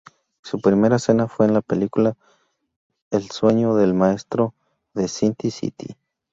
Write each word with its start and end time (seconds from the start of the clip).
Su 0.41 0.59
primera 0.59 0.95
escena 0.95 1.27
fue 1.27 1.45
en 1.45 1.53
la 1.53 1.61
película 1.61 2.17
el 3.11 3.29
"Sueño 3.29 3.75
del 3.75 3.93
Maestro" 3.93 4.55
de 4.95 5.07
Sin 5.07 5.35
City. 5.39 5.95